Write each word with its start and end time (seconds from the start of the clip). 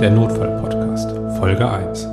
der 0.00 0.10
Notfall-Podcast, 0.12 1.10
Folge 1.38 1.70
1. 1.70 2.08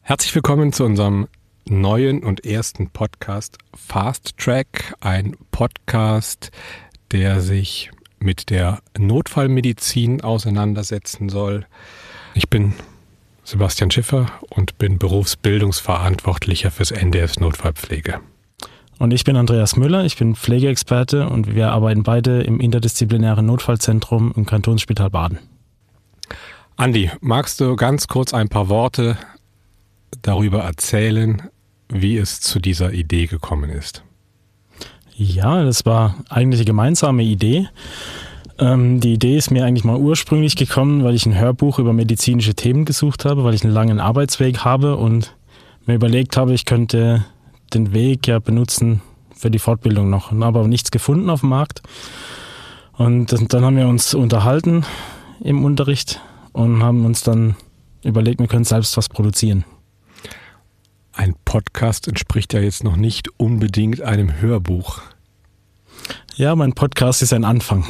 Herzlich 0.00 0.32
willkommen 0.32 0.72
zu 0.72 0.84
unserem 0.84 1.26
neuen 1.68 2.22
und 2.22 2.46
ersten 2.46 2.90
Podcast 2.90 3.58
Fast 3.74 4.38
Track, 4.38 4.94
ein 5.00 5.36
Podcast, 5.50 6.52
der 7.10 7.40
sich 7.40 7.90
mit 8.20 8.50
der 8.50 8.78
Notfallmedizin 8.96 10.20
auseinandersetzen 10.20 11.30
soll. 11.30 11.66
Ich 12.34 12.48
bin 12.48 12.74
Sebastian 13.42 13.90
Schiffer 13.90 14.30
und 14.48 14.78
bin 14.78 14.98
Berufsbildungsverantwortlicher 14.98 16.70
fürs 16.70 16.92
NDS 16.92 17.40
Notfallpflege. 17.40 18.20
Und 19.00 19.12
ich 19.12 19.24
bin 19.24 19.34
Andreas 19.36 19.74
Müller, 19.74 20.04
ich 20.04 20.16
bin 20.16 20.36
Pflegeexperte 20.36 21.28
und 21.28 21.56
wir 21.56 21.72
arbeiten 21.72 22.04
beide 22.04 22.42
im 22.42 22.60
interdisziplinären 22.60 23.44
Notfallzentrum 23.46 24.32
im 24.36 24.46
Kantonsspital 24.46 25.10
Baden. 25.10 25.40
Andi, 26.78 27.10
magst 27.22 27.58
du 27.62 27.74
ganz 27.74 28.06
kurz 28.06 28.34
ein 28.34 28.50
paar 28.50 28.68
Worte 28.68 29.16
darüber 30.20 30.60
erzählen, 30.60 31.48
wie 31.88 32.18
es 32.18 32.42
zu 32.42 32.58
dieser 32.60 32.92
Idee 32.92 33.26
gekommen 33.26 33.70
ist? 33.70 34.02
Ja, 35.14 35.64
das 35.64 35.86
war 35.86 36.16
eigentlich 36.28 36.60
eine 36.60 36.66
gemeinsame 36.66 37.22
Idee. 37.22 37.66
Ähm, 38.58 39.00
die 39.00 39.14
Idee 39.14 39.38
ist 39.38 39.50
mir 39.50 39.64
eigentlich 39.64 39.84
mal 39.84 39.96
ursprünglich 39.96 40.54
gekommen, 40.54 41.02
weil 41.02 41.14
ich 41.14 41.24
ein 41.24 41.38
Hörbuch 41.38 41.78
über 41.78 41.94
medizinische 41.94 42.54
Themen 42.54 42.84
gesucht 42.84 43.24
habe, 43.24 43.42
weil 43.42 43.54
ich 43.54 43.64
einen 43.64 43.72
langen 43.72 43.98
Arbeitsweg 43.98 44.58
habe 44.58 44.96
und 44.96 45.34
mir 45.86 45.94
überlegt 45.94 46.36
habe, 46.36 46.52
ich 46.52 46.66
könnte 46.66 47.24
den 47.72 47.94
Weg 47.94 48.26
ja 48.26 48.38
benutzen 48.38 49.00
für 49.34 49.50
die 49.50 49.58
Fortbildung 49.58 50.10
noch. 50.10 50.30
Aber 50.30 50.68
nichts 50.68 50.90
gefunden 50.90 51.30
auf 51.30 51.40
dem 51.40 51.48
Markt. 51.48 51.80
Und 52.98 53.34
dann 53.50 53.64
haben 53.64 53.78
wir 53.78 53.88
uns 53.88 54.12
unterhalten 54.12 54.84
im 55.40 55.64
Unterricht 55.64 56.20
und 56.56 56.82
haben 56.82 57.04
uns 57.04 57.22
dann 57.22 57.54
überlegt, 58.02 58.40
wir 58.40 58.48
können 58.48 58.64
selbst 58.64 58.96
was 58.96 59.10
produzieren. 59.10 59.66
Ein 61.12 61.34
Podcast 61.44 62.08
entspricht 62.08 62.54
ja 62.54 62.60
jetzt 62.60 62.82
noch 62.82 62.96
nicht 62.96 63.28
unbedingt 63.38 64.00
einem 64.00 64.40
Hörbuch. 64.40 65.02
Ja, 66.36 66.56
mein 66.56 66.72
Podcast 66.72 67.20
ist 67.20 67.34
ein 67.34 67.44
Anfang. 67.44 67.84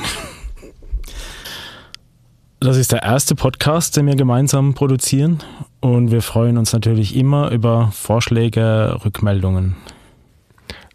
Das 2.58 2.76
ist 2.76 2.90
der 2.90 3.04
erste 3.04 3.36
Podcast, 3.36 3.96
den 3.96 4.06
wir 4.06 4.16
gemeinsam 4.16 4.74
produzieren 4.74 5.38
und 5.78 6.10
wir 6.10 6.22
freuen 6.22 6.58
uns 6.58 6.72
natürlich 6.72 7.14
immer 7.14 7.52
über 7.52 7.92
Vorschläge, 7.92 8.98
Rückmeldungen. 9.04 9.76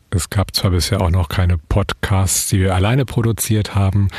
Es 0.10 0.30
gab 0.30 0.54
zwar 0.54 0.72
bisher 0.72 1.00
auch 1.00 1.12
noch 1.12 1.30
keine 1.30 1.58
Podcasts, 1.58 2.50
die 2.50 2.60
wir 2.60 2.76
alleine 2.76 3.06
produziert 3.06 3.76
haben, 3.76 4.10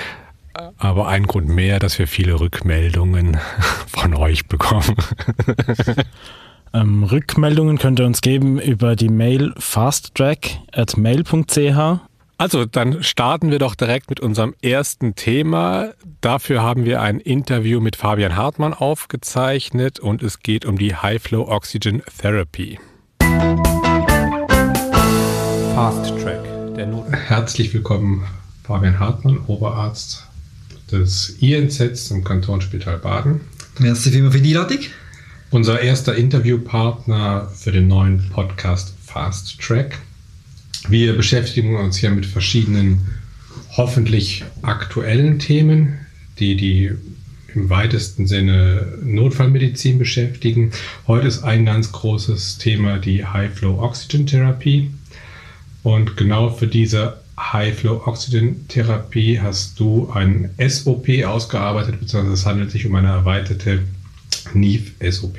aber 0.79 1.09
ein 1.09 1.27
Grund 1.27 1.49
mehr, 1.49 1.79
dass 1.79 1.99
wir 1.99 2.07
viele 2.07 2.41
Rückmeldungen 2.41 3.39
von 3.87 4.15
euch 4.15 4.47
bekommen. 4.47 4.97
ähm, 6.73 7.05
Rückmeldungen 7.05 7.77
könnt 7.79 8.01
ihr 8.01 8.07
uns 8.07 8.21
geben 8.21 8.61
über 8.61 8.97
die 8.97 9.09
Mail 9.09 9.55
fasttrack@mail.ch 9.59 12.01
also, 12.39 12.65
dann 12.65 13.03
starten 13.05 13.53
wir 13.53 13.61
doch 13.61 13.77
direkt 13.77 14.11
mit 14.11 14.19
unserem 14.19 14.53
ersten 14.63 15.15
Thema. 15.15 15.93
Dafür 16.21 16.61
haben 16.61 16.85
wir 16.85 17.01
ein 17.01 17.21
Interview 17.21 17.81
mit 17.81 17.95
Fabian 17.95 18.35
Hartmann 18.35 18.75
aufgezeichnet 18.75 20.01
und 20.01 20.25
es 20.25 20.41
geht 20.41 20.65
um 20.65 20.77
die 20.77 20.97
High 20.97 21.23
Flow 21.23 21.49
Oxygen 21.49 22.03
Therapy. 22.21 22.81
Fast 25.77 26.21
Track, 26.21 26.43
der 26.75 26.89
Not 26.89 27.13
Herzlich 27.13 27.73
willkommen, 27.73 28.25
Fabian 28.65 28.99
Hartmann, 28.99 29.39
Oberarzt 29.47 30.27
des 30.93 31.37
INZ 31.41 32.11
im 32.11 32.23
Kantonsspital 32.23 32.99
Baden. 32.99 33.41
Merci 33.79 34.11
vielmals 34.11 34.35
für 34.35 34.41
die 34.41 34.57
Einladung. 34.57 34.79
Unser 35.51 35.81
erster 35.81 36.15
Interviewpartner 36.15 37.51
für 37.55 37.73
den 37.73 37.89
neuen 37.89 38.29
Podcast 38.31 38.95
Fast 39.05 39.61
Track. 39.61 39.99
Wir 40.89 41.17
beschäftigen 41.17 41.77
uns 41.77 41.97
hier 41.97 42.11
mit 42.11 42.27
verschiedenen, 42.27 43.01
hoffentlich 43.77 44.45
aktuellen 44.63 45.39
Themen, 45.39 45.99
die 46.39 46.57
die 46.57 46.93
im 47.55 47.69
weitesten 47.69 48.27
Sinne 48.27 48.99
Notfallmedizin 49.03 49.99
beschäftigen. 49.99 50.71
Heute 51.07 51.29
ist 51.29 51.43
ein 51.43 51.67
ganz 51.67 51.93
großes 51.93 52.59
Thema 52.59 52.99
die 52.99 53.25
High-Flow-Oxygen-Therapie. 53.25 54.91
Und 55.83 56.17
genau 56.17 56.51
für 56.51 56.67
diese 56.67 57.22
High-Flow-Oxygen-Therapie 57.53 59.41
hast 59.41 59.81
du 59.81 60.11
ein 60.11 60.51
SOP 60.59 61.09
ausgearbeitet, 61.25 62.01
beziehungsweise 62.01 62.35
es 62.35 62.47
handelt 62.47 62.71
sich 62.71 62.87
um 62.87 62.95
eine 62.95 63.09
erweiterte 63.09 63.81
NIF-SOP. 64.55 65.39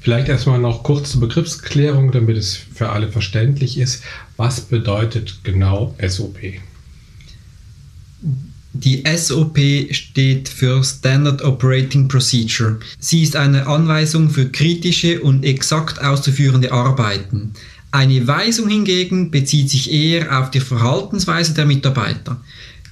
Vielleicht 0.00 0.28
erstmal 0.28 0.58
noch 0.58 0.82
kurz 0.82 1.12
zur 1.12 1.20
Begriffsklärung, 1.20 2.12
damit 2.12 2.36
es 2.36 2.56
für 2.56 2.90
alle 2.90 3.08
verständlich 3.10 3.78
ist. 3.78 4.04
Was 4.36 4.60
bedeutet 4.60 5.40
genau 5.44 5.94
SOP? 6.06 6.38
Die 8.74 9.04
SOP 9.16 9.58
steht 9.90 10.48
für 10.48 10.82
Standard 10.82 11.42
Operating 11.42 12.08
Procedure. 12.08 12.78
Sie 12.98 13.22
ist 13.22 13.36
eine 13.36 13.66
Anweisung 13.66 14.30
für 14.30 14.48
kritische 14.48 15.20
und 15.20 15.44
exakt 15.44 16.02
auszuführende 16.02 16.72
Arbeiten. 16.72 17.52
Eine 17.92 18.26
Weisung 18.26 18.68
hingegen 18.68 19.30
bezieht 19.30 19.68
sich 19.68 19.92
eher 19.92 20.40
auf 20.40 20.50
die 20.50 20.60
Verhaltensweise 20.60 21.52
der 21.52 21.66
Mitarbeiter. 21.66 22.40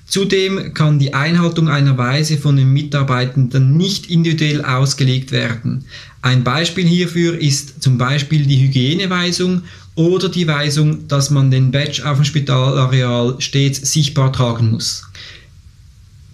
Zudem 0.06 0.74
kann 0.74 0.98
die 0.98 1.14
Einhaltung 1.14 1.68
einer 1.68 1.96
Weise 1.96 2.36
von 2.36 2.56
den 2.56 2.72
Mitarbeitenden 2.72 3.78
nicht 3.78 4.10
individuell 4.10 4.62
ausgelegt 4.62 5.32
werden. 5.32 5.86
Ein 6.20 6.44
Beispiel 6.44 6.86
hierfür 6.86 7.40
ist 7.40 7.82
zum 7.82 7.96
Beispiel 7.96 8.44
die 8.44 8.60
Hygieneweisung 8.60 9.62
oder 9.94 10.28
die 10.28 10.46
Weisung, 10.46 11.08
dass 11.08 11.30
man 11.30 11.50
den 11.50 11.70
Badge 11.70 12.02
auf 12.04 12.18
dem 12.18 12.24
Spitalareal 12.24 13.36
stets 13.38 13.92
sichtbar 13.92 14.32
tragen 14.34 14.72
muss. 14.72 15.04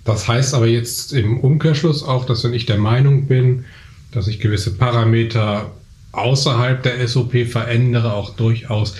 Das 0.05 0.26
heißt 0.26 0.55
aber 0.55 0.66
jetzt 0.66 1.12
im 1.12 1.38
Umkehrschluss 1.38 2.03
auch, 2.03 2.25
dass 2.25 2.43
wenn 2.43 2.55
ich 2.55 2.66
der 2.66 2.78
Meinung 2.78 3.26
bin, 3.26 3.65
dass 4.10 4.26
ich 4.26 4.41
gewisse 4.41 4.72
Parameter 4.72 5.71
außerhalb 6.16 6.82
der 6.82 7.06
SOP 7.06 7.47
verändere, 7.47 8.12
auch 8.12 8.37
durchaus 8.37 8.94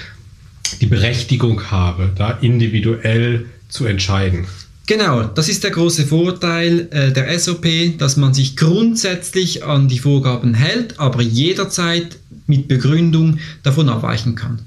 die 0.81 0.87
Berechtigung 0.87 1.71
habe, 1.71 2.11
da 2.17 2.31
individuell 2.31 3.47
zu 3.69 3.87
entscheiden. 3.87 4.47
Genau, 4.87 5.25
das 5.25 5.49
ist 5.49 5.65
der 5.65 5.73
große 5.73 6.07
Vorteil 6.07 6.89
äh, 6.93 7.11
der 7.11 7.37
SOP, 7.39 7.67
dass 7.99 8.17
man 8.17 8.35
sich 8.35 8.57
grundsätzlich 8.57 9.65
an 9.65 9.89
die 9.89 9.99
Vorgaben 9.99 10.55
hält, 10.55 11.01
aber 11.01 11.23
jederzeit 11.23 12.19
mit 12.47 12.69
Begründung 12.69 13.39
davon 13.65 13.89
abweichen 13.89 14.37
kann. 14.37 14.61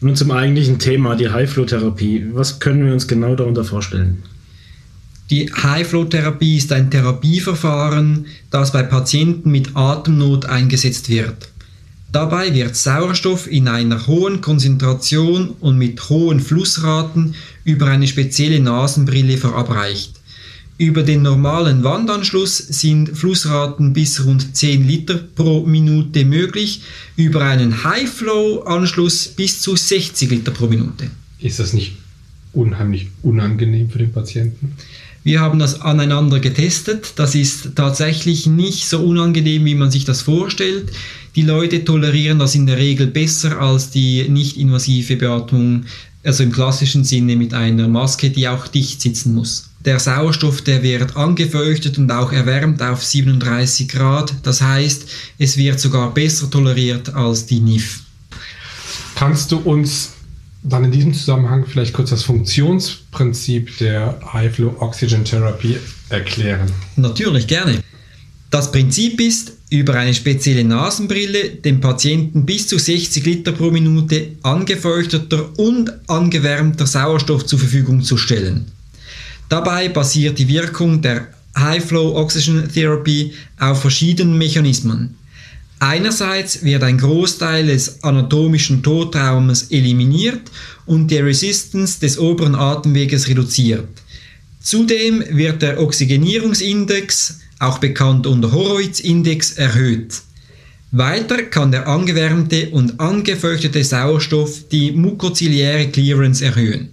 Nun 0.00 0.16
zum 0.16 0.32
eigentlichen 0.32 0.80
Thema, 0.80 1.14
die 1.14 1.28
High-Flow-Therapie. 1.28 2.26
Was 2.32 2.58
können 2.58 2.84
wir 2.86 2.92
uns 2.92 3.06
genau 3.06 3.36
darunter 3.36 3.64
vorstellen? 3.64 4.22
Die 5.30 5.52
High-Flow-Therapie 5.52 6.56
ist 6.56 6.72
ein 6.72 6.90
Therapieverfahren, 6.90 8.26
das 8.50 8.72
bei 8.72 8.82
Patienten 8.82 9.50
mit 9.50 9.76
Atemnot 9.76 10.46
eingesetzt 10.46 11.10
wird. 11.10 11.50
Dabei 12.10 12.54
wird 12.54 12.74
Sauerstoff 12.74 13.50
in 13.50 13.68
einer 13.68 14.06
hohen 14.06 14.40
Konzentration 14.40 15.50
und 15.60 15.76
mit 15.76 16.08
hohen 16.08 16.40
Flussraten 16.40 17.34
über 17.64 17.88
eine 17.88 18.06
spezielle 18.08 18.60
Nasenbrille 18.60 19.36
verabreicht. 19.36 20.14
Über 20.78 21.02
den 21.02 21.20
normalen 21.20 21.84
Wandanschluss 21.84 22.56
sind 22.56 23.10
Flussraten 23.10 23.92
bis 23.92 24.24
rund 24.24 24.56
10 24.56 24.86
Liter 24.86 25.16
pro 25.16 25.66
Minute 25.66 26.24
möglich, 26.24 26.80
über 27.16 27.44
einen 27.44 27.84
High-Flow-Anschluss 27.84 29.28
bis 29.28 29.60
zu 29.60 29.76
60 29.76 30.30
Liter 30.30 30.52
pro 30.52 30.68
Minute. 30.68 31.10
Ist 31.40 31.58
das 31.58 31.74
nicht 31.74 31.96
unheimlich 32.54 33.08
unangenehm 33.22 33.90
für 33.90 33.98
den 33.98 34.12
Patienten? 34.12 34.76
Wir 35.28 35.42
haben 35.42 35.58
das 35.58 35.82
aneinander 35.82 36.40
getestet. 36.40 37.12
Das 37.16 37.34
ist 37.34 37.72
tatsächlich 37.74 38.46
nicht 38.46 38.88
so 38.88 39.00
unangenehm, 39.00 39.66
wie 39.66 39.74
man 39.74 39.90
sich 39.90 40.06
das 40.06 40.22
vorstellt. 40.22 40.90
Die 41.36 41.42
Leute 41.42 41.84
tolerieren 41.84 42.38
das 42.38 42.54
in 42.54 42.64
der 42.64 42.78
Regel 42.78 43.08
besser 43.08 43.60
als 43.60 43.90
die 43.90 44.26
nicht-invasive 44.26 45.16
Beatmung, 45.16 45.84
also 46.24 46.42
im 46.44 46.50
klassischen 46.50 47.04
Sinne 47.04 47.36
mit 47.36 47.52
einer 47.52 47.88
Maske, 47.88 48.30
die 48.30 48.48
auch 48.48 48.68
dicht 48.68 49.02
sitzen 49.02 49.34
muss. 49.34 49.68
Der 49.84 49.98
Sauerstoff, 49.98 50.62
der 50.62 50.82
wird 50.82 51.14
angefeuchtet 51.14 51.98
und 51.98 52.10
auch 52.10 52.32
erwärmt 52.32 52.80
auf 52.80 53.04
37 53.04 53.86
Grad. 53.86 54.32
Das 54.44 54.62
heißt, 54.62 55.10
es 55.36 55.58
wird 55.58 55.78
sogar 55.78 56.14
besser 56.14 56.50
toleriert 56.50 57.14
als 57.14 57.44
die 57.44 57.60
NIF. 57.60 58.00
Kannst 59.14 59.52
du 59.52 59.58
uns 59.58 60.12
dann 60.62 60.84
in 60.84 60.92
diesem 60.92 61.14
Zusammenhang 61.14 61.66
vielleicht 61.66 61.92
kurz 61.92 62.10
das 62.10 62.22
Funktionsprinzip 62.22 63.78
der 63.78 64.18
High-Flow 64.32 64.76
Oxygen 64.80 65.24
Therapie 65.24 65.78
erklären? 66.08 66.70
Natürlich, 66.96 67.46
gerne. 67.46 67.82
Das 68.50 68.72
Prinzip 68.72 69.20
ist, 69.20 69.52
über 69.70 69.94
eine 69.94 70.14
spezielle 70.14 70.64
Nasenbrille 70.64 71.50
dem 71.50 71.80
Patienten 71.80 72.46
bis 72.46 72.66
zu 72.66 72.78
60 72.78 73.24
Liter 73.26 73.52
pro 73.52 73.70
Minute 73.70 74.28
angefeuchteter 74.42 75.50
und 75.58 75.92
angewärmter 76.08 76.86
Sauerstoff 76.86 77.44
zur 77.44 77.58
Verfügung 77.58 78.02
zu 78.02 78.16
stellen. 78.16 78.66
Dabei 79.50 79.88
basiert 79.90 80.38
die 80.38 80.48
Wirkung 80.48 81.02
der 81.02 81.28
High-Flow 81.56 82.16
Oxygen 82.16 82.68
Therapy 82.72 83.32
auf 83.58 83.82
verschiedenen 83.82 84.38
Mechanismen. 84.38 85.16
Einerseits 85.80 86.64
wird 86.64 86.82
ein 86.82 86.98
Großteil 86.98 87.66
des 87.66 88.02
anatomischen 88.02 88.82
Totraumes 88.82 89.70
eliminiert 89.70 90.42
und 90.86 91.08
die 91.10 91.18
Resistance 91.18 92.00
des 92.00 92.18
oberen 92.18 92.56
Atemweges 92.56 93.28
reduziert. 93.28 93.86
Zudem 94.60 95.22
wird 95.30 95.62
der 95.62 95.80
Oxygenierungsindex, 95.80 97.40
auch 97.60 97.78
bekannt 97.78 98.26
unter 98.26 98.50
Horowitz-Index, 98.50 99.52
erhöht. 99.52 100.20
Weiter 100.90 101.42
kann 101.44 101.70
der 101.70 101.86
angewärmte 101.86 102.70
und 102.70 102.98
angefeuchtete 102.98 103.84
Sauerstoff 103.84 104.68
die 104.70 104.92
mukoziliäre 104.92 105.88
Clearance 105.88 106.44
erhöhen. 106.44 106.90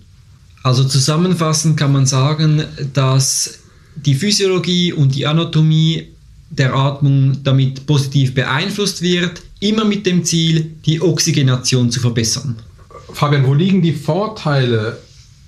Also 0.64 0.84
zusammenfassend 0.84 1.78
kann 1.78 1.94
man 1.94 2.06
sagen, 2.06 2.64
dass 2.94 3.60
die 3.96 4.16
Physiologie 4.16 4.94
und 4.94 5.16
die 5.16 5.26
Anatomie 5.26 6.15
der 6.58 6.74
Atmung 6.74 7.44
damit 7.44 7.86
positiv 7.86 8.34
beeinflusst 8.34 9.02
wird, 9.02 9.42
immer 9.60 9.86
mit 9.86 10.06
dem 10.06 10.24
Ziel, 10.24 10.72
die 10.86 11.02
Oxygenation 11.02 11.92
zu 11.92 12.00
verbessern. 12.00 12.56
Fabian, 13.14 13.46
wo 13.46 13.54
liegen 13.54 13.82
die 13.82 13.94
Vorteile 13.94 15.00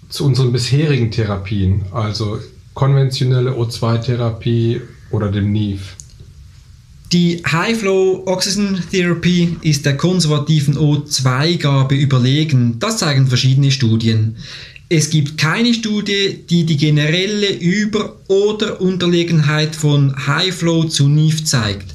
zu 0.09 0.25
unseren 0.25 0.51
bisherigen 0.51 1.12
Therapien, 1.12 1.83
also 1.92 2.39
konventionelle 2.74 3.51
O2-Therapie 3.51 4.81
oder 5.12 5.31
dem 5.31 5.51
NIF? 5.51 5.95
Die 7.13 7.42
High-Flow 7.50 8.24
Oxygen 8.25 8.83
Therapy 8.92 9.56
ist 9.62 9.86
der 9.86 9.95
konservativen 9.95 10.77
O2-Gabe 10.77 11.95
überlegen. 11.95 12.80
Das 12.80 12.98
zeigen 12.98 13.27
verschiedene 13.27 13.71
Studien. 13.71 14.36
Es 14.89 15.10
gibt 15.10 15.38
keine 15.38 15.74
Studie, 15.74 16.45
die 16.50 16.66
die 16.66 16.78
generelle 16.78 17.51
Über- 17.51 18.16
oder 18.28 18.80
Unterlegenheit 18.80 19.75
von 19.75 20.28
High 20.28 20.56
Flow 20.56 20.86
zu 20.86 21.10
NIF 21.10 21.44
zeigt. 21.44 21.94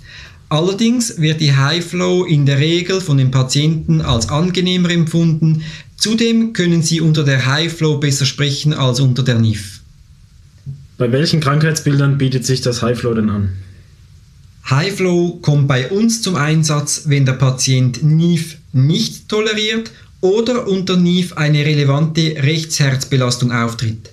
Allerdings 0.50 1.18
wird 1.18 1.40
die 1.40 1.56
High 1.56 1.82
Flow 1.82 2.24
in 2.24 2.44
der 2.44 2.58
Regel 2.58 3.00
von 3.00 3.16
den 3.16 3.30
Patienten 3.30 4.02
als 4.02 4.28
angenehmer 4.28 4.90
empfunden. 4.90 5.62
Zudem 5.96 6.52
können 6.52 6.82
sie 6.82 7.00
unter 7.00 7.24
der 7.24 7.46
High 7.46 7.72
Flow 7.72 7.96
besser 7.96 8.26
sprechen 8.26 8.74
als 8.74 9.00
unter 9.00 9.22
der 9.22 9.38
NIF. 9.38 9.80
Bei 10.98 11.10
welchen 11.10 11.40
Krankheitsbildern 11.40 12.18
bietet 12.18 12.44
sich 12.44 12.60
das 12.60 12.82
High 12.82 12.98
Flow 12.98 13.14
denn 13.14 13.30
an? 13.30 13.52
High 14.68 14.94
Flow 14.94 15.38
kommt 15.40 15.66
bei 15.66 15.88
uns 15.88 16.20
zum 16.20 16.36
Einsatz, 16.36 17.04
wenn 17.06 17.24
der 17.24 17.32
Patient 17.32 18.02
NIF 18.02 18.58
nicht 18.74 19.30
toleriert 19.30 19.90
oder 20.22 20.66
unter 20.66 20.96
NIF 20.96 21.34
eine 21.34 21.66
relevante 21.66 22.36
Rechtsherzbelastung 22.42 23.52
auftritt. 23.52 24.08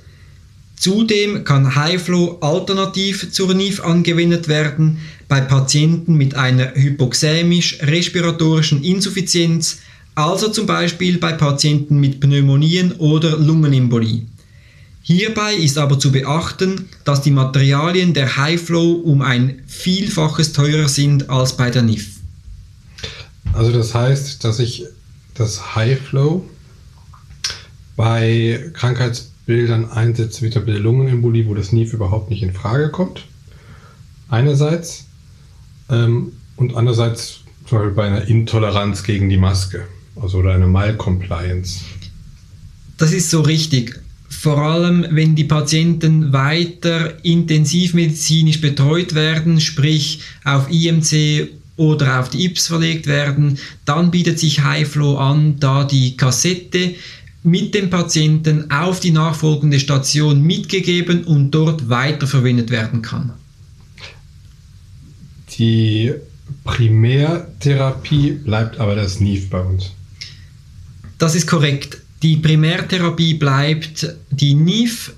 Zudem 0.76 1.46
kann 1.46 1.76
Highflow 1.76 2.40
alternativ 2.42 3.32
zur 3.32 3.54
NIF 3.54 3.82
angewendet 3.84 4.48
werden 4.48 5.00
bei 5.28 5.42
Patienten 5.42 6.16
mit 6.16 6.36
einer 6.36 6.74
hypoxämisch-respiratorischen 6.74 8.84
Insuffizienz, 8.84 9.82
also 10.16 10.50
zum 10.50 10.66
Beispiel 10.66 11.20
bei 11.20 11.34
Patienten 11.34 12.00
mit 12.00 12.20
Pneumonien 12.20 12.94
oder 12.94 13.38
Lungenembolie. 13.38 14.24
Hierbei 15.02 15.54
ist 15.56 15.78
aber 15.78 16.00
zu 16.00 16.12
beachten, 16.12 16.90
dass 17.04 17.22
die 17.22 17.32
Materialien 17.32 18.14
der 18.14 18.38
Highflow 18.38 18.94
um 18.94 19.22
ein 19.22 19.62
Vielfaches 19.68 20.54
teurer 20.54 20.88
sind 20.88 21.30
als 21.30 21.56
bei 21.56 21.70
der 21.70 21.84
NIF. 21.84 22.08
Also 23.54 23.72
das 23.72 23.94
heißt, 23.94 24.44
dass 24.44 24.58
ich 24.60 24.86
das 25.34 25.76
High 25.76 26.00
Flow 26.00 26.48
bei 27.96 28.72
Krankheitsbildern 28.74 29.92
einsetzt, 29.92 30.42
wie 30.42 30.50
zum 30.50 30.66
Beispiel 30.66 30.82
Lungenembolie, 30.82 31.48
wo 31.48 31.54
das 31.54 31.72
NIF 31.72 31.94
überhaupt 31.94 32.30
nicht 32.30 32.44
in 32.44 32.54
Frage 32.54 32.90
kommt. 32.90 33.26
Einerseits 34.30 35.06
ähm, 35.90 36.34
und 36.56 36.76
andererseits 36.76 37.42
zum 37.66 37.80
Beispiel 37.80 37.94
bei 37.96 38.08
einer 38.08 38.28
Intoleranz 38.28 39.04
gegen 39.04 39.30
die 39.30 39.38
Maske, 39.38 39.86
also 40.16 40.40
oder 40.40 40.54
einer 40.54 40.68
Malcompliance. 40.68 41.82
Das 42.98 43.12
ist 43.12 43.30
so 43.30 43.42
richtig. 43.42 44.00
Vor 44.30 44.60
allem, 44.60 45.06
wenn 45.10 45.36
die 45.36 45.44
Patienten 45.44 46.32
weiter 46.32 47.24
intensivmedizinisch 47.26 48.62
betreut 48.62 49.16
werden, 49.16 49.60
sprich 49.60 50.22
auf 50.44 50.70
IMC 50.72 51.50
oder 51.80 52.20
auf 52.20 52.30
die 52.30 52.46
IPS 52.46 52.68
verlegt 52.68 53.08
werden, 53.08 53.58
dann 53.86 54.12
bietet 54.12 54.38
sich 54.38 54.64
HighFlow 54.64 55.18
an, 55.18 55.60
da 55.60 55.86
die 55.86 56.18
Kassette 56.18 56.96
mit 57.42 57.74
dem 57.74 57.90
Patienten 57.90 58.70
auf 58.70 59.00
die 59.00 59.12
nachfolgende 59.12 59.80
Station 59.80 60.42
mitgegeben 60.42 61.24
und 61.24 61.52
dort 61.52 61.88
weiterverwendet 61.88 62.70
werden 62.70 63.02
kann. 63.02 63.32
Die 65.58 66.14
Primärtherapie 66.66 68.32
bleibt 68.32 68.78
aber 68.80 68.96
das 68.96 69.22
NIF 69.22 69.50
bei 69.50 69.62
uns. 69.62 69.92
Das 71.18 71.34
ist 71.34 71.48
korrekt. 71.48 72.02
Die 72.24 72.36
Primärtherapie 72.36 73.36
bleibt 73.36 74.16
die 74.32 74.54
NIF 74.54 75.14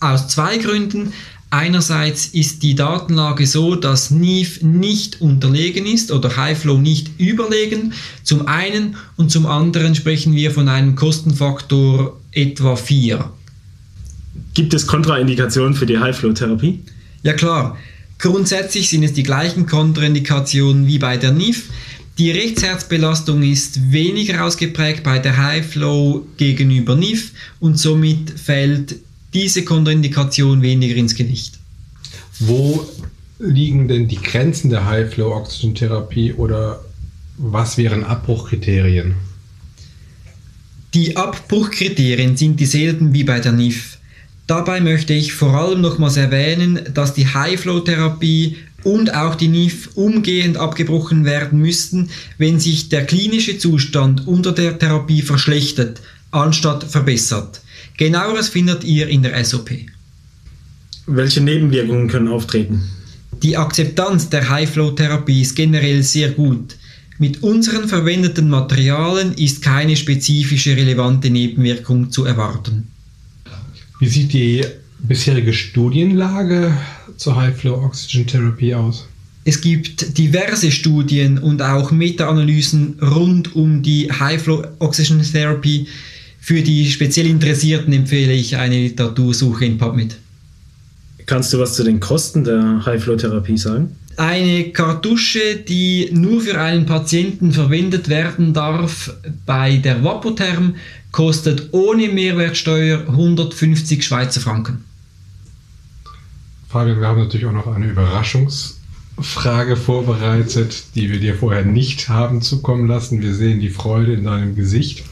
aus 0.00 0.28
zwei 0.28 0.58
Gründen. 0.58 1.14
Einerseits 1.50 2.26
ist 2.26 2.62
die 2.64 2.74
Datenlage 2.74 3.46
so, 3.46 3.76
dass 3.76 4.10
NIF 4.10 4.62
nicht 4.62 5.20
unterlegen 5.20 5.86
ist 5.86 6.10
oder 6.10 6.36
HighFlow 6.36 6.78
nicht 6.78 7.20
überlegen. 7.20 7.92
Zum 8.24 8.48
einen 8.48 8.96
und 9.16 9.30
zum 9.30 9.46
anderen 9.46 9.94
sprechen 9.94 10.34
wir 10.34 10.50
von 10.50 10.68
einem 10.68 10.96
Kostenfaktor 10.96 12.20
etwa 12.32 12.74
4. 12.74 13.30
Gibt 14.54 14.74
es 14.74 14.86
Kontraindikationen 14.86 15.74
für 15.74 15.86
die 15.86 15.98
High-Flow-Therapie? 15.98 16.80
Ja 17.22 17.32
klar, 17.32 17.76
grundsätzlich 18.18 18.88
sind 18.88 19.04
es 19.04 19.12
die 19.12 19.22
gleichen 19.22 19.66
Kontraindikationen 19.66 20.86
wie 20.86 20.98
bei 20.98 21.16
der 21.16 21.32
NIF. 21.32 21.68
Die 22.18 22.30
Rechtsherzbelastung 22.30 23.42
ist 23.42 23.92
weniger 23.92 24.44
ausgeprägt 24.44 25.04
bei 25.04 25.18
der 25.18 25.36
High-Flow 25.36 26.26
gegenüber 26.38 26.96
NIF 26.96 27.32
und 27.60 27.78
somit 27.78 28.30
fällt 28.30 28.96
diese 29.36 29.66
Kontraindikation 29.66 30.62
weniger 30.62 30.96
ins 30.96 31.14
Gewicht. 31.14 31.58
Wo 32.40 32.88
liegen 33.38 33.86
denn 33.86 34.08
die 34.08 34.16
Grenzen 34.16 34.70
der 34.70 34.86
High-Flow-Oxygen-Therapie 34.86 36.32
oder 36.32 36.82
was 37.36 37.76
wären 37.76 38.02
Abbruchkriterien? 38.02 39.14
Die 40.94 41.18
Abbruchkriterien 41.18 42.38
sind 42.38 42.58
dieselben 42.58 43.12
wie 43.12 43.24
bei 43.24 43.38
der 43.38 43.52
NIF. 43.52 43.98
Dabei 44.46 44.80
möchte 44.80 45.12
ich 45.12 45.34
vor 45.34 45.52
allem 45.52 45.82
nochmals 45.82 46.16
erwähnen, 46.16 46.80
dass 46.94 47.12
die 47.12 47.26
High-Flow-Therapie 47.26 48.56
und 48.84 49.12
auch 49.12 49.34
die 49.34 49.48
NIF 49.48 49.90
umgehend 49.96 50.56
abgebrochen 50.56 51.26
werden 51.26 51.60
müssten, 51.60 52.08
wenn 52.38 52.58
sich 52.58 52.88
der 52.88 53.04
klinische 53.04 53.58
Zustand 53.58 54.26
unter 54.26 54.52
der 54.52 54.78
Therapie 54.78 55.20
verschlechtert, 55.20 56.00
anstatt 56.30 56.84
verbessert. 56.84 57.60
Genaueres 57.96 58.48
findet 58.48 58.84
ihr 58.84 59.08
in 59.08 59.22
der 59.22 59.42
SOP. 59.44 59.70
Welche 61.06 61.40
Nebenwirkungen 61.40 62.08
können 62.08 62.28
auftreten? 62.28 62.82
Die 63.42 63.56
Akzeptanz 63.56 64.28
der 64.28 64.48
High-Flow-Therapie 64.48 65.42
ist 65.42 65.54
generell 65.54 66.02
sehr 66.02 66.30
gut. 66.30 66.76
Mit 67.18 67.42
unseren 67.42 67.88
verwendeten 67.88 68.50
Materialien 68.50 69.32
ist 69.34 69.62
keine 69.62 69.96
spezifische 69.96 70.76
relevante 70.76 71.30
Nebenwirkung 71.30 72.10
zu 72.10 72.24
erwarten. 72.24 72.88
Wie 73.98 74.08
sieht 74.08 74.32
die 74.32 74.64
bisherige 74.98 75.52
Studienlage 75.52 76.76
zur 77.16 77.36
High-Flow-Oxygen-Therapie 77.36 78.74
aus? 78.74 79.06
Es 79.44 79.60
gibt 79.60 80.18
diverse 80.18 80.70
Studien 80.72 81.38
und 81.38 81.62
auch 81.62 81.92
Meta-Analysen 81.92 82.98
rund 83.00 83.54
um 83.54 83.82
die 83.82 84.10
High-Flow-Oxygen-Therapie. 84.10 85.86
Für 86.46 86.62
die 86.62 86.88
speziell 86.88 87.26
Interessierten 87.26 87.92
empfehle 87.92 88.32
ich 88.32 88.56
eine 88.56 88.78
Literatursuche 88.78 89.64
in 89.64 89.78
PubMed. 89.78 90.16
Kannst 91.26 91.52
du 91.52 91.58
was 91.58 91.74
zu 91.74 91.82
den 91.82 91.98
Kosten 91.98 92.44
der 92.44 92.86
High-Flow-Therapie 92.86 93.58
sagen? 93.58 93.96
Eine 94.16 94.70
Kartusche, 94.70 95.56
die 95.56 96.08
nur 96.12 96.40
für 96.40 96.60
einen 96.60 96.86
Patienten 96.86 97.50
verwendet 97.50 98.08
werden 98.08 98.54
darf, 98.54 99.12
bei 99.44 99.78
der 99.78 100.04
Vapotherm 100.04 100.76
kostet 101.10 101.70
ohne 101.72 102.10
Mehrwertsteuer 102.10 103.00
150 103.08 104.04
Schweizer 104.04 104.40
Franken. 104.40 104.84
Fabian, 106.68 107.00
wir 107.00 107.08
haben 107.08 107.22
natürlich 107.22 107.46
auch 107.46 107.50
noch 107.50 107.66
eine 107.66 107.86
Überraschungsfrage 107.86 109.76
vorbereitet, 109.76 110.84
die 110.94 111.10
wir 111.10 111.18
dir 111.18 111.34
vorher 111.34 111.64
nicht 111.64 112.08
haben 112.08 112.40
zukommen 112.40 112.86
lassen. 112.86 113.20
Wir 113.20 113.34
sehen 113.34 113.58
die 113.58 113.70
Freude 113.70 114.12
in 114.12 114.22
deinem 114.22 114.54
Gesicht. 114.54 115.02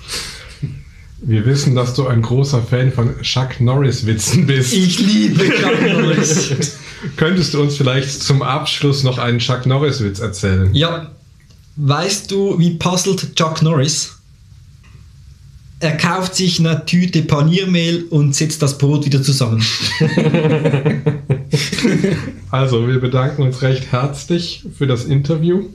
Wir 1.26 1.47
wissen, 1.47 1.75
dass 1.75 1.95
du 1.95 2.07
ein 2.07 2.21
großer 2.21 2.62
Fan 2.62 2.93
von 2.93 3.19
Chuck 3.23 3.59
Norris-Witzen 3.59 4.47
bist. 4.47 4.75
Ich 4.75 4.99
liebe 4.99 5.49
Chuck 5.49 5.81
Norris. 5.81 6.76
Könntest 7.16 7.54
du 7.54 7.62
uns 7.62 7.78
vielleicht 7.78 8.23
zum 8.23 8.43
Abschluss 8.43 9.04
noch 9.04 9.16
einen 9.16 9.38
Chuck 9.38 9.64
Norris-Witz 9.64 10.19
erzählen? 10.21 10.75
Ja. 10.75 11.12
Weißt 11.76 12.31
du, 12.31 12.59
wie 12.59 12.75
puzzelt 12.75 13.35
Chuck 13.37 13.62
Norris? 13.62 14.19
Er 15.81 15.97
kauft 15.97 16.35
sich 16.35 16.61
eine 16.61 16.85
Tüte 16.85 17.23
Paniermehl 17.23 18.04
und 18.11 18.35
setzt 18.37 18.61
das 18.61 18.76
Brot 18.76 19.07
wieder 19.07 19.23
zusammen. 19.23 19.64
also, 22.50 22.87
wir 22.87 23.00
bedanken 23.00 23.43
uns 23.43 23.62
recht 23.62 23.93
herzlich 23.93 24.66
für 24.76 24.87
das 24.87 25.04
Interview. 25.04 25.71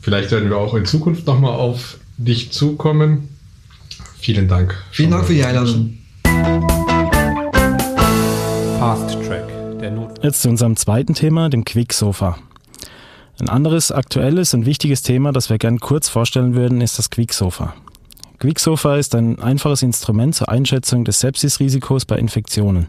Vielleicht 0.00 0.30
werden 0.30 0.48
wir 0.48 0.56
auch 0.56 0.74
in 0.74 0.86
Zukunft 0.86 1.26
nochmal 1.26 1.52
auf 1.52 1.98
dich 2.16 2.52
zukommen. 2.52 3.28
Vielen 4.24 4.48
Dank. 4.48 4.74
Vielen 4.90 5.10
Dank 5.10 5.26
für 5.26 5.34
die 5.34 5.44
Einladung. 5.44 5.98
Fast 8.78 9.22
Track, 9.22 9.46
der 9.82 9.90
Not. 9.90 10.24
Jetzt 10.24 10.40
zu 10.40 10.48
unserem 10.48 10.76
zweiten 10.76 11.12
Thema, 11.12 11.50
dem 11.50 11.66
Quicksofa. 11.66 12.38
Ein 13.38 13.50
anderes 13.50 13.92
aktuelles 13.92 14.54
und 14.54 14.64
wichtiges 14.64 15.02
Thema, 15.02 15.32
das 15.32 15.50
wir 15.50 15.58
gern 15.58 15.78
kurz 15.78 16.08
vorstellen 16.08 16.54
würden, 16.54 16.80
ist 16.80 16.98
das 16.98 17.10
Quicksofa. 17.10 17.74
Quicksofa 18.38 18.96
ist 18.96 19.14
ein 19.14 19.40
einfaches 19.40 19.82
Instrument 19.82 20.34
zur 20.34 20.48
Einschätzung 20.48 21.04
des 21.04 21.20
Sepsisrisikos 21.20 22.06
bei 22.06 22.16
Infektionen. 22.16 22.86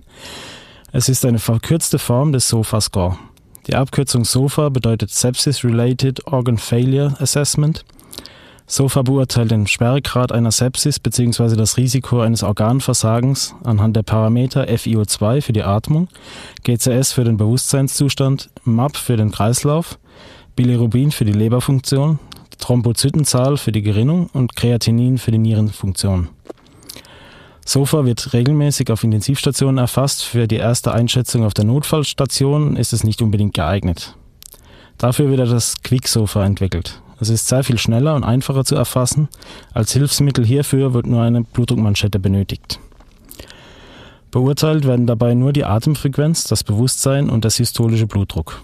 Es 0.93 1.09
ist 1.09 1.25
eine 1.25 1.39
verkürzte 1.39 1.99
Form 1.99 2.31
des 2.31 2.47
SOFA-Score. 2.47 3.17
Die 3.67 3.75
Abkürzung 3.75 4.23
SOFA 4.23 4.69
bedeutet 4.69 5.11
Sepsis-Related 5.11 6.27
Organ 6.27 6.57
Failure 6.57 7.13
Assessment. 7.19 7.83
SOFA 8.67 9.03
beurteilt 9.03 9.51
den 9.51 9.67
Sperrgrad 9.67 10.31
einer 10.31 10.49
Sepsis 10.49 10.99
bzw. 10.99 11.55
das 11.55 11.77
Risiko 11.77 12.21
eines 12.21 12.41
Organversagens 12.41 13.53
anhand 13.63 13.95
der 13.95 14.01
Parameter 14.01 14.63
FiO2 14.67 15.41
für 15.41 15.53
die 15.53 15.61
Atmung, 15.61 16.07
GCS 16.63 17.11
für 17.11 17.23
den 17.23 17.37
Bewusstseinszustand, 17.37 18.49
MAP 18.63 18.97
für 18.97 19.17
den 19.17 19.31
Kreislauf, 19.31 19.99
Bilirubin 20.55 21.11
für 21.11 21.25
die 21.25 21.31
Leberfunktion, 21.31 22.17
Thrombozytenzahl 22.57 23.57
für 23.57 23.71
die 23.71 23.83
Gerinnung 23.83 24.29
und 24.33 24.55
Kreatinin 24.55 25.19
für 25.19 25.31
die 25.31 25.37
Nierenfunktion. 25.37 26.29
SOFA 27.65 28.05
wird 28.05 28.33
regelmäßig 28.33 28.91
auf 28.91 29.03
Intensivstationen 29.03 29.77
erfasst. 29.77 30.23
Für 30.23 30.47
die 30.47 30.55
erste 30.55 30.91
Einschätzung 30.91 31.43
auf 31.43 31.53
der 31.53 31.65
Notfallstation 31.65 32.77
ist 32.77 32.93
es 32.93 33.03
nicht 33.03 33.21
unbedingt 33.21 33.53
geeignet. 33.53 34.15
Dafür 34.97 35.29
wird 35.29 35.39
das 35.39 35.75
Quick-SOFA 35.83 36.45
entwickelt. 36.45 37.01
Es 37.25 37.31
ist 37.31 37.47
sehr 37.47 37.63
viel 37.63 37.79
schneller 37.79 38.13
und 38.13 38.23
einfacher 38.23 38.65
zu 38.65 38.75
erfassen. 38.75 39.29
Als 39.73 39.93
Hilfsmittel 39.93 40.45
hierfür 40.45 40.93
wird 40.93 41.07
nur 41.07 41.23
eine 41.23 41.41
Blutdruckmanschette 41.41 42.19
benötigt. 42.19 42.79
Beurteilt 44.29 44.85
werden 44.85 45.07
dabei 45.07 45.33
nur 45.33 45.51
die 45.51 45.65
Atemfrequenz, 45.65 46.43
das 46.43 46.63
Bewusstsein 46.63 47.31
und 47.31 47.43
der 47.43 47.49
systolische 47.49 48.05
Blutdruck. 48.05 48.61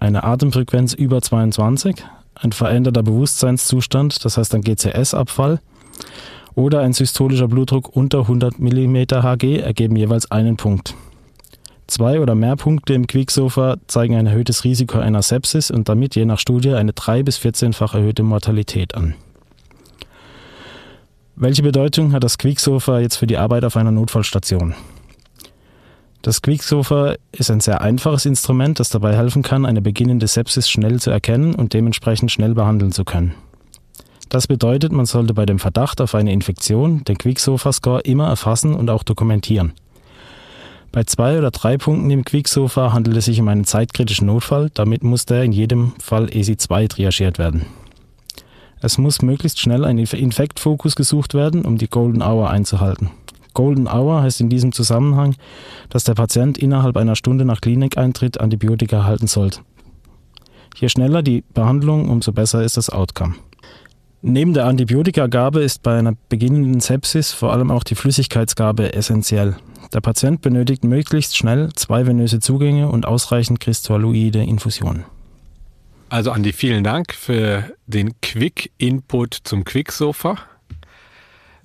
Eine 0.00 0.24
Atemfrequenz 0.24 0.92
über 0.92 1.22
22, 1.22 2.04
ein 2.34 2.50
veränderter 2.50 3.04
Bewusstseinszustand, 3.04 4.24
das 4.24 4.38
heißt 4.38 4.52
ein 4.56 4.62
GCS-Abfall, 4.62 5.60
oder 6.56 6.80
ein 6.80 6.94
systolischer 6.94 7.46
Blutdruck 7.46 7.94
unter 7.94 8.22
100 8.22 8.58
mm 8.58 8.96
Hg 9.22 9.60
ergeben 9.60 9.94
jeweils 9.94 10.28
einen 10.32 10.56
Punkt. 10.56 10.96
Zwei 11.86 12.20
oder 12.20 12.34
mehr 12.34 12.56
Punkte 12.56 12.94
im 12.94 13.06
Quicksofa 13.06 13.76
zeigen 13.86 14.16
ein 14.16 14.26
erhöhtes 14.26 14.64
Risiko 14.64 14.98
einer 14.98 15.22
Sepsis 15.22 15.70
und 15.70 15.88
damit 15.88 16.16
je 16.16 16.24
nach 16.24 16.40
Studie 16.40 16.74
eine 16.74 16.92
3 16.92 17.22
bis 17.22 17.38
14-fach 17.38 17.94
erhöhte 17.94 18.24
Mortalität 18.24 18.96
an. 18.96 19.14
Welche 21.36 21.62
Bedeutung 21.62 22.12
hat 22.12 22.24
das 22.24 22.38
Quicksofa 22.38 22.98
jetzt 22.98 23.16
für 23.16 23.26
die 23.26 23.36
Arbeit 23.36 23.64
auf 23.64 23.76
einer 23.76 23.92
Notfallstation? 23.92 24.74
Das 26.22 26.42
Quicksofa 26.42 27.14
ist 27.30 27.52
ein 27.52 27.60
sehr 27.60 27.82
einfaches 27.82 28.26
Instrument, 28.26 28.80
das 28.80 28.88
dabei 28.88 29.16
helfen 29.16 29.42
kann, 29.42 29.64
eine 29.64 29.80
beginnende 29.80 30.26
Sepsis 30.26 30.68
schnell 30.68 30.98
zu 30.98 31.10
erkennen 31.10 31.54
und 31.54 31.72
dementsprechend 31.72 32.32
schnell 32.32 32.54
behandeln 32.54 32.90
zu 32.90 33.04
können. 33.04 33.34
Das 34.28 34.48
bedeutet, 34.48 34.90
man 34.90 35.06
sollte 35.06 35.34
bei 35.34 35.46
dem 35.46 35.60
Verdacht 35.60 36.00
auf 36.00 36.16
eine 36.16 36.32
Infektion 36.32 37.04
den 37.04 37.16
Quicksofa-Score 37.16 38.00
immer 38.00 38.26
erfassen 38.26 38.74
und 38.74 38.90
auch 38.90 39.04
dokumentieren. 39.04 39.72
Bei 40.96 41.04
zwei 41.04 41.36
oder 41.36 41.50
drei 41.50 41.76
Punkten 41.76 42.10
im 42.10 42.24
Quicksofa 42.24 42.94
handelt 42.94 43.18
es 43.18 43.26
sich 43.26 43.38
um 43.38 43.48
einen 43.48 43.66
zeitkritischen 43.66 44.28
Notfall, 44.28 44.70
damit 44.72 45.04
muss 45.04 45.26
der 45.26 45.42
in 45.42 45.52
jedem 45.52 45.92
Fall 46.00 46.24
ESI2 46.24 46.88
triagiert 46.88 47.38
werden. 47.38 47.66
Es 48.80 48.96
muss 48.96 49.20
möglichst 49.20 49.60
schnell 49.60 49.84
ein 49.84 49.98
Infektfokus 49.98 50.96
gesucht 50.96 51.34
werden, 51.34 51.66
um 51.66 51.76
die 51.76 51.88
Golden 51.88 52.22
Hour 52.22 52.48
einzuhalten. 52.48 53.10
Golden 53.52 53.88
Hour 53.88 54.22
heißt 54.22 54.40
in 54.40 54.48
diesem 54.48 54.72
Zusammenhang, 54.72 55.34
dass 55.90 56.04
der 56.04 56.14
Patient 56.14 56.56
innerhalb 56.56 56.96
einer 56.96 57.14
Stunde 57.14 57.44
nach 57.44 57.60
Klinikeintritt 57.60 58.40
Antibiotika 58.40 58.96
erhalten 58.96 59.26
sollte. 59.26 59.60
Je 60.76 60.88
schneller 60.88 61.22
die 61.22 61.44
Behandlung, 61.52 62.08
umso 62.08 62.32
besser 62.32 62.64
ist 62.64 62.78
das 62.78 62.88
Outcome. 62.88 63.34
Neben 64.22 64.54
der 64.54 64.64
Antibiotikagabe 64.64 65.60
ist 65.60 65.82
bei 65.82 65.98
einer 65.98 66.14
beginnenden 66.30 66.80
Sepsis 66.80 67.32
vor 67.32 67.52
allem 67.52 67.70
auch 67.70 67.84
die 67.84 67.96
Flüssigkeitsgabe 67.96 68.94
essentiell. 68.94 69.56
Der 69.92 70.00
Patient 70.00 70.40
benötigt 70.40 70.84
möglichst 70.84 71.36
schnell 71.36 71.70
zwei 71.74 72.06
venöse 72.06 72.40
Zugänge 72.40 72.88
und 72.88 73.06
ausreichend 73.06 73.60
kristalloide 73.60 74.42
Infusionen. 74.42 75.04
Also 76.08 76.30
Andi, 76.30 76.52
vielen 76.52 76.84
Dank 76.84 77.12
für 77.12 77.72
den 77.86 78.20
Quick-Input 78.20 79.34
zum 79.42 79.64
Quicksofa. 79.64 80.38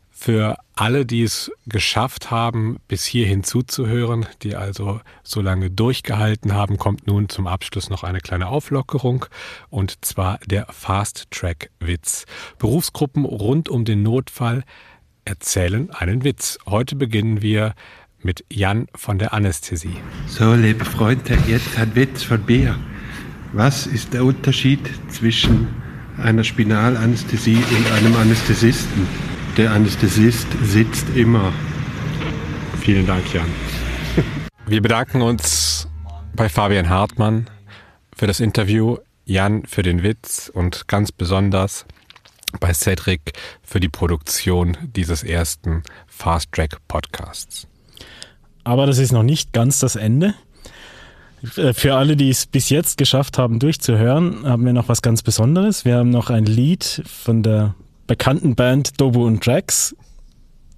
Für 0.10 0.58
alle, 0.76 1.06
die 1.06 1.24
es 1.24 1.52
geschafft 1.66 2.30
haben, 2.30 2.78
bis 2.88 3.06
hierhin 3.06 3.44
zuzuhören, 3.44 4.28
die 4.44 4.56
also 4.56 5.02
so 5.24 5.42
lange 5.42 5.72
durchgehalten 5.72 6.54
haben, 6.54 6.78
kommt 6.78 7.08
nun 7.08 7.28
zum 7.28 7.48
Abschluss 7.48 7.90
noch 7.90 8.04
eine 8.04 8.20
kleine 8.20 8.48
Auflockerung 8.48 9.26
und 9.70 10.06
zwar 10.06 10.40
der 10.46 10.68
Fast-Track-Witz. 10.70 12.26
Berufsgruppen 12.60 13.26
rund 13.26 13.68
um 13.68 13.84
den 13.84 14.04
Notfall 14.04 14.64
erzählen 15.26 15.90
einen 15.92 16.24
Witz. 16.24 16.58
Heute 16.66 16.96
beginnen 16.96 17.42
wir 17.42 17.74
mit 18.24 18.46
Jan 18.52 18.88
von 18.96 19.20
der 19.20 19.34
Anästhesie. 19.34 19.98
So, 20.28 20.54
liebe 20.54 20.86
Freunde, 20.86 21.38
jetzt 21.48 21.78
ein 21.78 21.96
Witz 21.96 22.24
von 22.24 22.46
mir. 22.46 22.78
Was 23.54 23.88
ist 23.88 24.14
der 24.14 24.24
Unterschied 24.24 24.80
zwischen 25.10 25.68
einer 26.18 26.44
Spinalanästhesie 26.44 27.58
und 27.58 27.92
einem 27.92 28.16
Anästhesisten? 28.16 29.08
Der 29.58 29.72
Anästhesist 29.72 30.48
sitzt 30.64 31.06
immer. 31.16 31.52
Vielen 32.80 33.06
Dank, 33.06 33.34
Jan. 33.34 33.50
Wir 34.66 34.82
bedanken 34.82 35.22
uns 35.22 35.90
bei 36.34 36.48
Fabian 36.48 36.90
Hartmann 36.90 37.50
für 38.16 38.28
das 38.28 38.40
Interview, 38.40 38.98
Jan 39.26 39.66
für 39.66 39.84
den 39.84 40.04
Witz 40.04 40.50
und 40.54 40.88
ganz 40.88 41.12
besonders 41.12 41.86
bei 42.60 42.74
Cedric 42.74 43.34
für 43.64 43.80
die 43.80 43.90
Produktion 43.90 44.78
dieses 44.82 45.24
ersten 45.24 45.84
Fast 46.08 46.52
Track 46.52 46.78
Podcasts. 46.88 47.68
Aber 48.64 48.86
das 48.86 48.98
ist 48.98 49.12
noch 49.12 49.24
nicht 49.24 49.54
ganz 49.54 49.80
das 49.80 49.96
Ende. 49.96 50.34
Äh, 51.58 51.74
für 51.74 51.96
alle, 51.96 52.16
die 52.16 52.30
es 52.30 52.46
bis 52.46 52.70
jetzt 52.70 52.98
geschafft 52.98 53.38
haben, 53.38 53.60
durchzuhören, 53.60 54.46
haben 54.46 54.66
wir 54.66 54.74
noch 54.74 54.88
was 54.88 55.02
ganz 55.02 55.24
Besonderes. 55.24 55.86
Wir 55.86 55.98
haben 55.98 56.10
noch 56.10 56.30
ein 56.30 56.46
Lied 56.46 57.04
von 57.06 57.44
der 57.44 57.76
bekannten 58.08 58.56
Band 58.56 59.00
Dobo 59.00 59.26
und 59.26 59.46
Drax. 59.46 59.96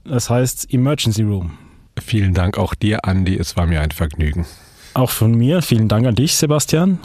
Das 0.06 0.30
heißt 0.30 0.74
Emergency 0.74 1.24
Room. 1.24 1.58
Vielen 2.00 2.34
Dank 2.34 2.58
auch 2.58 2.74
dir, 2.74 3.00
Andy. 3.06 3.38
Es 3.38 3.56
war 3.56 3.66
mir 3.66 3.82
ein 3.82 3.92
Vergnügen. 3.92 4.46
Auch 4.94 5.10
von 5.10 5.34
mir. 5.34 5.62
Vielen 5.62 5.88
Dank 5.88 6.06
an 6.06 6.16
dich, 6.16 6.36
Sebastian. 6.36 7.00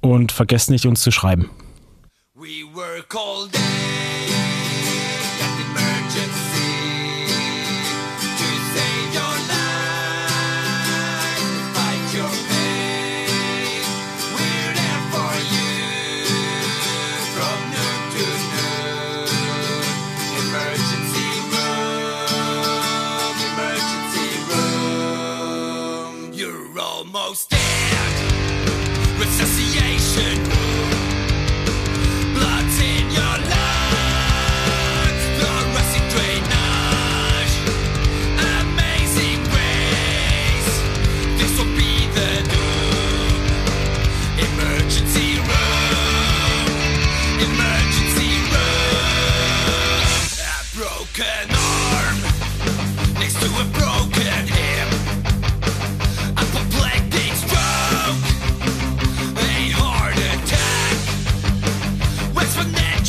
Und 0.00 0.32
vergesst 0.32 0.70
nicht, 0.70 0.86
uns 0.86 1.02
zu 1.02 1.10
schreiben. 1.10 1.50
We 2.34 2.64
work 2.74 3.14
all 3.14 3.48
day. 3.50 4.15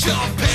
yourself. 0.07 0.46